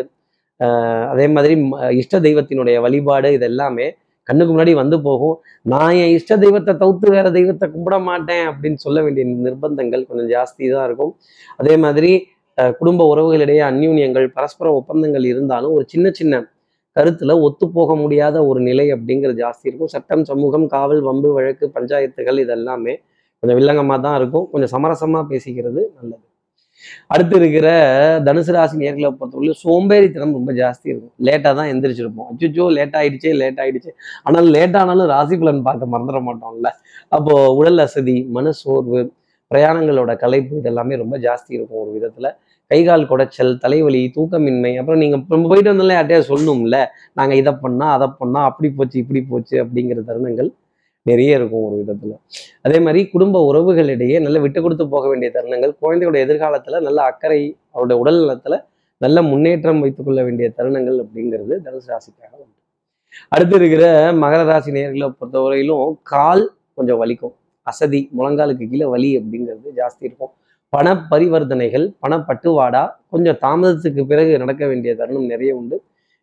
அதே 1.14 1.26
மாதிரி 1.36 1.56
ம- 1.62 1.80
இஷ்ட 2.00 2.20
தெய்வத்தினுடைய 2.20 2.76
வழிபாடு 2.86 3.30
இது 3.38 3.46
எல்லாமே 3.46 3.88
கண்ணுக்கு 4.28 4.52
முன்னாடி 4.54 4.74
வந்து 4.74 4.98
போகும். 5.02 5.36
நான் 5.72 5.96
என் 6.04 6.14
இஷ்ட 6.18 6.34
தெய்வத்தை 6.44 6.74
தவிர்த்து 6.76 7.08
வேற 7.16 7.28
தெய்வத்தை 7.32 7.66
கும்பிட 7.74 7.96
மாட்டேன் 8.04 8.46
அப்படின்னு 8.52 8.80
சொல்ல 8.86 9.00
வேண்டிய 9.04 9.26
நிர்பந்தங்கள் 9.46 10.04
கொஞ்சம் 10.10 10.30
ஜாஸ்தி 10.36 10.72
தான் 10.76 10.86
இருக்கும். 10.90 11.12
அதே 11.58 11.76
மாதிரி 11.86 12.12
குடும்ப 12.80 13.02
உறவுகளிடையே 13.14 13.62
அந்யூன்யங்கள் 13.72 14.28
பரஸ்பர 14.38 14.68
ஒப்பந்தங்கள் 14.80 15.26
இருந்தாலும் 15.32 15.74
ஒரு 15.78 15.86
சின்ன 15.94 16.08
சின்ன 16.12 16.36
கருத்துல 16.96 17.34
ஒத்து 17.48 17.66
போக 17.78 17.96
முடியாத 18.04 18.46
ஒரு 18.50 18.60
நிலை 18.68 18.86
அப்படிங்கிறது 18.96 19.42
ஜாஸ்தி 19.44 19.66
இருக்கும். 19.70 19.92
சட்டம் 19.96 20.24
சமூகம் 20.30 20.68
காவல் 20.76 21.02
வம்பு 21.08 21.32
வழக்கு 21.38 21.68
பஞ்சாயத்துகள் 21.78 22.40
இதெல்லாமே 22.46 22.96
கொஞ்சம் 23.44 23.60
வில்லங்கமா 23.60 23.96
தான் 24.06 24.18
இருக்கும். 24.20 24.46
கொஞ்சம் 24.54 24.72
சமரசமா 24.76 25.22
பேசிக்கிறது 25.32 25.82
நல்லது. 25.98 26.24
அடுத்து 27.14 27.36
இருக்கிற 27.40 27.68
தனுசு 28.28 28.52
ராசி 28.56 28.76
நேர்களை 28.82 29.10
பொறுத்தவரைக்கும் 29.20 29.62
சோம்பேறித்தனம் 29.66 30.34
ரொம்ப 30.38 30.52
ஜாஸ்தி 30.62 30.88
இருக்கும். 30.92 31.14
லேட்டாக 31.28 31.54
தான் 31.60 31.70
எந்திரிச்சிருப்போம். 31.74 32.28
அச்சுச்சோ 32.32 32.66
லேட் 32.78 32.96
ஆயிடுச்சே 33.00 33.32
லேட் 33.42 33.60
ஆயிடுச்சு. 33.64 33.92
ஆனால் 34.28 34.48
லேட் 34.56 34.76
ஆனாலும் 34.82 35.10
ராசி 35.14 35.38
பலன் 35.44 35.62
பார்க்க 35.68 35.94
மறந்துட 35.94 36.20
மாட்டோம்ல. 36.28 36.72
அப்போ 37.18 37.36
உடல் 37.60 37.84
அசதி 37.86 38.18
மன 38.38 38.54
சோர்வு 38.62 39.02
பிரயாணங்களோட 39.52 40.12
கலைப்பு 40.24 40.54
இதெல்லாமே 40.62 40.96
ரொம்ப 41.04 41.16
ஜாஸ்தி 41.28 41.52
இருக்கும் 41.58 41.82
ஒரு 41.84 41.92
விதத்துல. 41.98 42.30
கை 42.72 42.80
கால் 42.84 43.04
குடைச்சல் 43.10 43.52
தலைவலி 43.58 44.02
தூக்கமின்மை 44.16 44.72
அப்புறம் 44.80 45.02
நீங்கள் 45.04 45.20
இப்ப 45.20 45.40
போயிட்டு 45.50 45.72
வந்தாலே 45.72 45.96
யார்ட்டையா 45.98 46.22
சொல்லணும்ல 46.30 46.78
நாங்கள் 47.14 47.38
இதை 47.38 47.54
பண்ணால் 47.64 47.94
அதை 47.96 48.08
பண்ணா 48.18 48.44
அப்படி 48.44 48.70
போச்சு 48.78 48.98
இப்படி 49.04 49.22
போச்சு 49.32 49.56
அப்படிங்கிற 49.64 50.02
தருணங்கள் 50.10 50.50
நிறைய 51.10 51.40
இருக்கும் 51.40 51.66
ஒரு 51.68 51.76
விதத்தில். 51.82 52.14
அதே 52.62 52.78
மாதிரி 52.80 53.02
குடும்ப 53.10 53.42
உறவுகளிடையே 53.50 54.18
நல்ல 54.22 54.38
விட்டு 54.40 54.60
கொடுத்து 54.62 54.86
போக 54.94 55.06
வேண்டிய 55.08 55.32
தருணங்கள் 55.36 55.74
குழந்தையோட 55.82 56.18
எதிர்காலத்துல 56.26 56.80
நல்ல 56.82 57.00
அக்கறை 57.04 57.42
அவருடைய 57.72 57.98
உடல் 58.04 58.20
நலத்துல 58.22 58.58
நல்ல 59.02 59.22
முன்னேற்றம் 59.22 59.82
வைத்துக்கொள்ள 59.84 60.24
வேண்டிய 60.24 60.48
தருணங்கள் 60.58 60.98
அப்படிங்கிறது 61.04 61.54
தனுசு 61.66 61.90
ராசிக்காக 61.94 62.32
உண்டு. 62.44 62.56
அடுத்து 63.30 63.56
இருக்கிற 63.56 63.86
மகர 64.24 64.42
ராசி 64.52 64.72
நேர்களை 64.72 65.10
பொறுத்தவரையிலும் 65.20 65.94
கால் 66.14 66.44
கொஞ்சம் 66.74 67.02
வலிக்கும். 67.04 67.36
அசதி 67.68 68.02
முழங்காலுக்கு 68.18 68.66
கீழே 68.72 68.88
வலி 68.96 69.12
அப்படிங்கிறது 69.20 69.70
ஜாஸ்தி 69.80 70.04
இருக்கும். 70.10 70.34
பண 70.76 70.88
பரிவர்த்தனைகள் 71.12 71.86
பணப்பட்டுவாடா 72.04 72.84
கொஞ்சம் 73.14 73.38
தாமதத்துக்கு 73.44 74.02
பிறகு 74.12 74.32
நடக்க 74.44 74.64
வேண்டிய 74.72 74.92
தருணம் 75.02 75.32
நிறைய 75.34 75.52
உண்டு. 75.60 75.78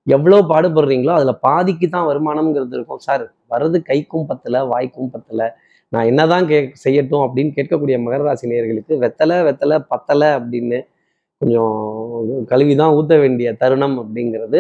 எவ்வளோ 0.07 0.39
பாடுபடுறீங்களோ 0.53 1.13
அதில் 1.19 1.41
பாதிக்கு 1.47 1.87
தான் 1.89 2.07
வருமானம்ங்கிறது 2.11 2.75
இருக்கும். 2.79 3.03
சார் 3.07 3.25
வர்றது 3.53 3.79
கைக்கும் 3.91 4.27
பத்தலை 4.31 4.61
வாய்க்கும் 4.73 5.13
பத்தலை 5.15 5.47
நான் 5.93 6.09
என்னதான் 6.11 6.47
கே 6.51 6.59
செய்யட்டும் 6.85 7.25
அப்படின்னு 7.25 7.53
கேட்கக்கூடிய 7.57 7.97
மகர 8.05 8.21
ராசி 8.29 8.47
நேயர்களுக்கு 8.51 8.95
வெத்தலை 9.03 9.37
வெத்தலை 9.49 9.77
பத்தலை 9.93 10.29
அப்படின்னு 10.39 10.79
கொஞ்சம் 11.41 11.75
கழுவி 12.51 12.75
தான் 12.81 12.95
ஊற்ற 12.99 13.15
வேண்டிய 13.25 13.49
தருணம் 13.63 13.97
அப்படிங்கிறது 14.03 14.59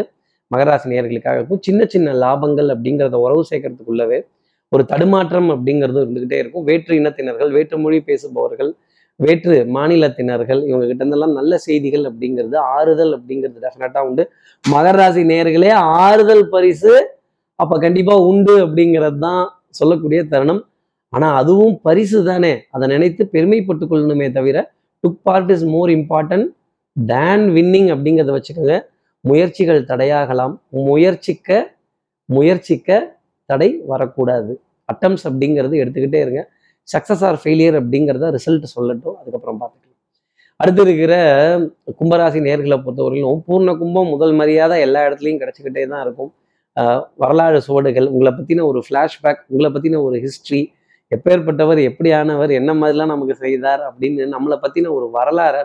மகராசி 0.50 0.86
நேர்களுக்காக 0.92 1.36
இருக்கும் 1.40 1.62
சின்ன 1.66 1.82
சின்ன 1.94 2.14
லாபங்கள் 2.24 2.70
அப்படிங்கிறத 2.74 3.18
உறவு 3.26 3.42
சேர்க்கறதுக்குள்ளவே 3.50 4.18
ஒரு 4.72 4.82
தடுமாற்றம் 4.92 5.48
அப்படிங்கிறது 5.54 5.98
இருந்துக்கிட்டே 6.04 6.38
இருக்கும். 6.42 6.64
வேற்று 6.70 6.92
இனத்தினர்கள் 7.00 7.50
வேற்று 7.56 7.76
மொழி 7.84 7.98
பேசுபவர்கள் 8.10 8.70
வேற்று 9.16 9.64
மாநிலத்தினர்கள் 9.64 10.66
இவங்க 10.66 10.86
கிட்ட 10.86 11.04
இருந்தெல்லாம் 11.04 11.32
நல்ல 11.32 11.58
செய்திகள் 11.58 12.04
அப்படிங்கிறது 12.10 12.56
ஆறுதல் 12.56 13.20
அப்படிங்கிறது 13.20 13.64
டெஃபினட்டா 13.66 13.98
உண்டு. 13.98 14.30
மகர 14.70 14.90
ராசி 14.90 15.22
நேர்களே 15.22 15.70
ஆறுதல் 15.72 16.48
பரிசு 16.48 17.18
அப்ப 17.54 17.78
கண்டிப்பா 17.78 18.16
உண்டு 18.16 18.66
அப்படிங்கிறது 18.66 19.18
தான் 19.18 19.60
சொல்லக்கூடிய 19.70 20.24
தருணம். 20.24 20.66
ஆனா 21.08 21.34
அதுவும் 21.36 21.80
பரிசு 21.82 22.24
தானே. 22.24 22.62
அதை 22.70 22.88
நினைத்து 22.88 23.28
பெருமைப்பட்டு 23.32 23.84
கொள்ளணுமே 23.90 24.32
தவிர 24.32 24.72
took 25.02 25.18
part 25.22 25.50
is 25.50 25.64
more 25.64 25.90
important 25.90 26.48
than 27.06 27.48
winning 27.50 27.90
அப்படிங்கிறத 27.94 28.32
வச்சுக்கோங்க. 28.36 28.80
முயற்சிகள் 29.20 29.84
தடையாகலாம். 29.84 30.60
முயற்சிக்க 30.70 31.76
முயற்சிக்க 32.24 33.18
தடை 33.46 33.82
வரக்கூடாது. 33.86 34.60
அட்டம்ஸ் 34.92 35.24
அப்படிங்கிறது 35.24 35.74
எடுத்துக்கிட்டே 35.82 36.20
இருங்க. 36.20 36.51
சக்ஸஸ் 36.88 37.24
ஆர் 37.28 37.38
ஃபெயிலியர் 37.42 37.76
அப்படிங்கிறத 37.80 38.28
ரிசல்ட் 38.36 38.66
சொல்லட்டும் 38.76 39.16
அதுக்கப்புறம் 39.20 39.58
பார்த்துக்கலாம். 39.62 39.98
அடுத்து 40.60 40.82
இருக்கிற 40.86 41.14
கும்பராசி 41.98 42.40
நேர்களை 42.46 42.76
பொறுத்தவரையிலும் 42.84 43.40
பூர்ண 43.46 43.70
கும்பம் 43.80 44.12
முதல் 44.14 44.34
மரியாதை 44.40 44.76
எல்லா 44.86 45.00
இடத்துலையும் 45.08 45.40
கிடச்சிக்கிட்டே 45.42 45.84
தான் 45.92 46.02
இருக்கும். 46.06 46.30
வரலாறு 47.22 47.58
சுவடுகள் 47.66 48.06
உங்களை 48.12 48.32
பற்றின 48.36 48.64
ஒரு 48.70 48.80
ஃப்ளாஷ்பேக் 48.86 49.40
உங்களை 49.52 49.70
பற்றின 49.74 50.00
ஒரு 50.08 50.18
ஹிஸ்ட்ரி 50.24 50.60
எப்பேற்பட்டவர் 51.12 51.80
எப்படியானவர் 51.88 52.52
என்ன 52.58 52.70
மாதிரிலாம் 52.80 53.12
நமக்கு 53.14 53.34
செய்தார் 53.44 53.82
அப்படின்னு 53.88 54.26
நம்மளை 54.34 54.56
பற்றின 54.62 54.92
ஒரு 54.98 55.06
வரலாறை 55.16 55.62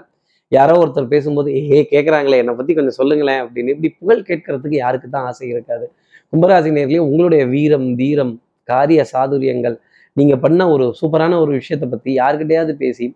யாரோ 0.51 0.73
ஒருத்தர் 0.81 1.13
பேசும்போது 1.13 1.49
ஏ 1.75 1.79
கேட்குறாங்களே 1.93 2.39
என்னை 2.41 2.53
பற்றி 2.57 2.73
கொஞ்சம் 2.77 2.97
சொல்லுங்களேன் 2.99 3.41
அப்படின்னு 3.45 3.73
இப்படி 3.75 3.89
புகழ் 3.99 4.27
கேட்கறதுக்கு 4.29 4.77
யாருக்கு 4.83 5.07
தான் 5.15 5.27
ஆசை 5.29 5.47
இருக்காது. 5.53 5.85
கும்பராசி 6.33 6.69
நேர்லயே 6.77 7.01
உங்களுடைய 7.09 7.43
வீரம் 7.53 7.87
தீரம் 8.01 8.33
காரிய 8.69 9.01
சாதுரியங்கள் 9.13 9.75
நீங்கள் 10.17 10.41
பண்ண 10.43 10.61
ஒரு 10.73 10.85
சூப்பரான 10.99 11.37
ஒரு 11.43 11.51
விஷயத்தை 11.59 11.87
பற்றி 11.93 12.11
யாருக்கிட்டையாவது 12.19 12.73
பேசி 12.83 13.07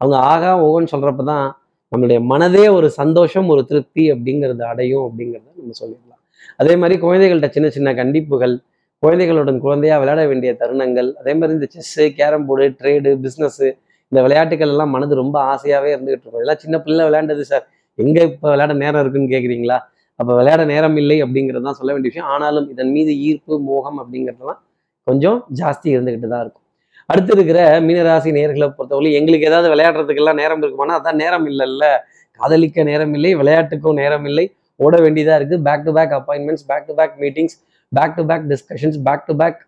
அவங்க 0.00 0.16
ஆகா 0.32 0.50
ஓகோன்னு 0.66 0.92
சொல்கிறப்ப 0.94 1.24
தான் 1.32 1.46
நம்மளுடைய 1.92 2.18
மனதே 2.32 2.64
ஒரு 2.78 2.88
சந்தோஷம் 3.00 3.48
ஒரு 3.52 3.62
திருப்தி 3.70 4.04
அப்படிங்கிறது 4.14 4.62
அடையும் 4.72 5.04
அப்படிங்கிறத 5.06 5.48
நம்ம 5.60 5.76
சொல்லிடலாம். 5.80 6.20
அதே 6.60 6.74
மாதிரி 6.80 6.96
குழந்தைகள்கிட்ட 7.04 7.50
சின்ன 7.56 7.68
சின்ன 7.76 7.92
கண்டிப்புகள் 8.00 8.54
குழந்தைகளுடன் 9.02 9.58
குழந்தையா 9.64 9.96
விளையாட 10.02 10.22
வேண்டிய 10.30 10.50
தருணங்கள் 10.62 11.08
அதே 11.20 11.32
மாதிரி 11.38 11.56
இந்த 11.58 11.68
chess 11.74 12.06
carrom 12.18 12.46
board 12.48 12.66
trade 12.80 13.10
business 13.24 13.68
இந்த 14.12 14.20
விளையாட்டுகள் 14.26 14.72
எல்லாம் 14.74 14.92
மனது 14.94 15.14
ரொம்ப 15.22 15.36
ஆசையாகவே 15.52 15.90
இருந்துகிட்டு 15.94 16.24
இருக்கும். 16.24 16.40
இதெல்லாம் 16.40 16.62
சின்ன 16.64 16.76
பிள்ளை 16.86 17.02
விளையாண்டது 17.08 17.44
சார் 17.52 17.64
எங்கே 17.98 18.22
இப்போ 18.30 18.46
விளையாட 18.52 18.72
நேரம் 18.82 19.02
இருக்குன்னு 19.02 19.32
கேட்குறீங்களா 19.34 19.78
அப்போ 20.20 20.32
விளையாட 20.38 20.62
நேரம் 20.72 20.96
இல்லை 21.02 21.16
அப்படிங்கிறது 21.24 21.66
தான் 21.68 21.78
சொல்ல 21.78 21.90
வேண்டிய 21.94 22.10
விஷயம். 22.12 22.30
ஆனாலும் 22.34 22.66
இதன் 22.72 22.92
மீது 22.96 23.12
ஈர்ப்பு 23.28 23.54
மோகம் 23.68 23.98
அப்படிங்கிறதெல்லாம் 24.02 24.60
கொஞ்சம் 25.08 25.38
ஜாஸ்தி 25.60 25.88
இருந்துக்கிட்டு 25.94 26.28
தான் 26.32 26.42
இருக்கும். 26.44 26.66
அடுத்து 27.10 27.32
இருக்கிற 27.36 27.60
மீனராசி 27.86 28.30
நேர்களை 28.38 28.66
பொறுத்தவரை 28.76 29.12
எங்களுக்கு 29.20 29.48
ஏதாவது 29.50 29.68
விளையாடுறதுக்கெல்லாம் 29.72 30.38
நேரம் 30.42 30.60
இருக்குமானா 30.62 30.96
அதான் 31.00 31.18
நேரம் 31.22 31.46
இல்லைல்ல. 31.52 31.84
காதலிக்க 32.40 32.82
நேரம் 32.90 33.14
இல்லை 33.16 33.30
விளையாட்டுக்கும் 33.40 33.98
நேரம் 34.02 34.26
இல்லை. 34.30 34.44
ஓட 34.84 34.96
வேண்டியதாக 35.04 35.38
இருக்குது 35.40 35.62
back 35.66 35.82
to 35.86 35.92
back 35.98 36.12
appointments 36.18 36.64
back 36.70 36.86
to 36.90 36.94
back 37.00 37.16
meetings 37.24 37.56
back 37.92 38.14
to 38.18 38.22
back 38.30 38.44
discussions 38.52 38.98
back 39.08 39.26
to 39.30 39.34
back 39.40 39.58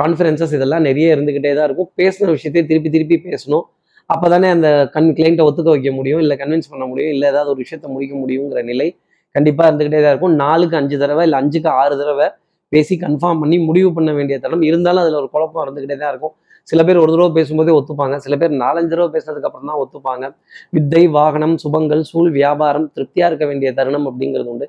conferences 0.00 0.54
இதெல்லாம் 0.56 0.84
நிறைய 0.88 1.14
இருந்துகிட்டே 1.16 1.50
தான் 1.58 1.66
இருக்கும். 1.68 1.90
பேசின 2.00 2.30
விஷயத்தையும் 2.36 2.70
திருப்பி 2.70 2.90
திருப்பி 2.94 3.16
பேசணும். 3.28 3.66
அப்போ 4.10 4.26
தானே 4.32 4.48
அந்த 4.56 4.68
கண் 4.94 5.10
கிளைண்ட்டை 5.18 5.44
ஒத்துக்க 5.48 5.68
வைக்க 5.74 5.90
முடியும் 5.98 6.20
இல்லை 6.24 6.36
கன்வின்ஸ் 6.40 6.70
பண்ண 6.72 6.84
முடியும் 6.92 7.12
இல்லை 7.14 7.26
ஏதாவது 7.32 7.50
ஒரு 7.52 7.60
விஷயத்த 7.64 7.88
முடிக்க 7.94 8.14
முடியுங்கிற 8.22 8.62
நிலை 8.70 8.88
கண்டிப்பாக 9.34 9.68
இருந்துகிட்டே 9.70 10.00
தான் 10.04 10.12
இருக்கும். 10.14 10.34
நாலுக்கு 10.42 10.76
அஞ்சு 10.80 10.96
தடவை 11.02 11.24
இல்லை 11.26 11.38
அஞ்சுக்கு 11.40 11.70
ஆறு 11.80 11.94
தடவை 12.00 12.26
பேசி 12.72 12.94
கன்ஃபார்ம் 13.04 13.40
பண்ணி 13.42 13.56
முடிவு 13.68 13.90
பண்ண 13.96 14.10
வேண்டிய 14.18 14.36
தளம். 14.44 14.64
இருந்தாலும் 14.70 15.02
அதில் 15.04 15.18
ஒரு 15.22 15.28
குழப்பம் 15.34 15.62
இருந்துக்கிட்டே 15.64 15.98
தான் 16.02 16.12
இருக்கும். 16.14 16.34
சில 16.70 16.80
பேர் 16.86 17.00
ஒரு 17.02 17.10
தடவை 17.14 17.30
பேசும்போதே 17.38 17.72
ஒத்துப்பாங்க. 17.78 18.16
சில 18.24 18.34
பேர் 18.40 18.52
நாலஞ்சு 18.62 18.92
தடவை 18.92 19.10
பேசுறதுக்கு 19.14 19.48
அப்புறம் 19.48 19.70
தான் 19.70 19.80
ஒத்துப்பாங்க. 19.82 20.24
வித்தை 20.76 21.02
வாகனம் 21.16 21.54
சுபங்கள் 21.62 22.02
சூழ் 22.10 22.30
வியாபாரம் 22.38 22.86
திருப்தியா 22.96 23.26
இருக்க 23.30 23.44
வேண்டிய 23.50 23.70
தருணம் 23.78 24.06
அப்படிங்கிறது 24.10 24.50
உண்டு. 24.54 24.68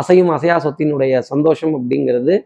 அசையும் 0.00 0.32
அசையா 0.36 0.56
சொத்தினுடைய 0.66 1.20
சந்தோஷம் 1.32 1.74
அப்படிங்கிறது 1.78 2.36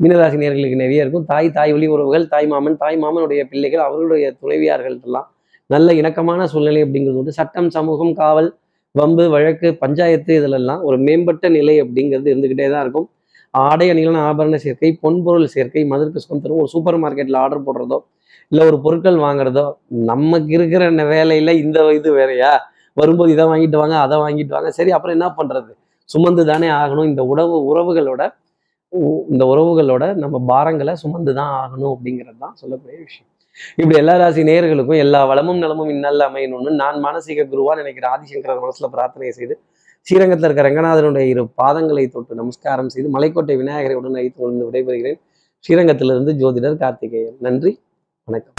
மீனராசி 0.00 0.38
நேர்களுக்கு 0.42 0.78
நிறைய 0.84 1.04
இருக்கும். 1.04 1.26
தாய் 1.32 1.48
தாய் 1.56 1.72
வழி 1.74 1.88
உறவுகள் 1.94 2.24
தாய் 2.32 2.48
மாமன் 2.52 2.78
தாய் 2.82 2.96
மாமனுடைய 3.02 3.40
பிள்ளைகள் 3.50 3.82
அவர்களுடைய 3.86 4.26
துணைவியார்கள்லாம் 4.40 5.28
நல்ல 5.70 5.88
இணக்கமான 6.00 6.46
சூழ்நிலை 6.52 6.80
அப்படிங்கிறது 6.86 7.20
உண்டு. 7.20 7.32
சட்டம் 7.40 7.68
சமூகம் 7.76 8.12
காவல் 8.20 8.48
வம்பு 8.94 9.24
வழக்கு 9.34 9.68
பஞ்சாயத்து 9.82 10.32
இதிலெல்லாம் 10.40 10.80
ஒரு 10.88 10.96
மேம்பட்ட 11.06 11.48
நிலை 11.56 11.74
அப்படிங்கிறது 11.82 12.28
இருந்துக்கிட்டே 12.32 12.66
தான் 12.74 12.82
இருக்கும். 12.86 13.06
ஆடை 13.54 13.90
அணிகளான 13.90 14.20
ஆபரண 14.28 14.54
சேர்க்கை 14.56 14.98
பொன்பொருள் 15.02 15.44
சேர்க்கை 15.46 15.82
மதுருக்கு 15.84 16.16
சுகம் 16.16 16.40
தரும் 16.40 16.58
ஒரு 16.58 16.68
சூப்பர் 16.68 16.98
மார்க்கெட்டில் 17.02 17.36
ஆர்டர் 17.36 17.66
போடுறதோ 17.66 17.98
இல்லை 18.52 18.66
ஒரு 18.66 18.78
பொருட்கள் 18.80 19.18
வாங்குறதோ 19.18 19.64
நமக்கு 20.06 20.52
இருக்கிற 20.52 20.90
ந- 20.90 21.06
வேலையில 21.12 21.50
இந்த 21.56 21.92
இது 21.94 22.12
வேறையா? 22.12 22.52
வரும்போது 22.96 23.32
இதை 23.32 23.44
வாங்கிட்டு 23.44 23.76
வாங்க 23.76 23.96
அதை 23.98 24.18
வாங்கிட்டு 24.18 24.48
வாங்க. 24.48 24.70
சரி 24.70 24.90
அப்புறம் 24.90 25.16
என்ன 25.20 25.28
பண்றது? 25.38 25.70
சுமந்து 26.08 26.44
தானே 26.46 26.68
ஆகணும். 26.72 27.04
இந்த 27.04 27.22
உறவு 27.24 27.56
உறவுகளோட 27.70 28.22
இந்த 29.28 29.44
உறவுகளோட 29.46 30.14
நம்ம 30.14 30.36
பாரங்களை 30.48 30.92
சுமந்து 30.94 31.34
தான் 31.34 31.52
ஆகணும் 31.60 31.92
அப்படிங்கிறது 31.94 32.38
தான் 32.38 32.54
சொல்லக்கூடிய 32.54 32.98
விஷயம். 33.04 33.28
இப்படி 33.76 33.96
எல்லா 33.98 34.16
ராசி 34.16 34.42
நேயர்களுக்கும் 34.42 34.96
எல்லா 34.96 35.24
வளமும் 35.24 35.58
நலமும் 35.58 35.90
இன்னல்ல 35.90 36.26
அமையணும்னு 36.28 36.72
நான் 36.74 36.98
மானசீக 37.04 37.46
குருவா 37.46 37.74
நினைக்கிற 37.76 38.06
ஆதிசங்கரர் 38.08 38.62
மனசுல 38.64 38.88
பிரார்த்தனை 38.88 39.30
செய்து 39.30 39.54
ஸ்ரீரங்கத்தில் 40.02 40.50
இருக்க 40.50 40.68
ரங்கநாதனுடைய 40.68 41.18
இரு 41.18 41.48
பாதங்களை 41.62 42.10
தொட்டு 42.10 42.34
நமஸ்காரம் 42.34 42.88
செய்து 42.88 43.18
மலைக்கோட்டை 43.18 43.56
விநாயகரை 43.56 43.96
உடன் 43.96 44.12
வைத்து 44.12 44.42
கொண்டு 44.42 44.70
விடைபெறுகிறேன். 44.70 45.20
ஸ்ரீரங்கத்திலிருந்து 45.68 46.32
ஜோதிடர் 46.32 46.76
கார்த்திகேயன். 46.76 47.36
நன்றி. 47.40 47.80
வணக்கம். 48.24 48.50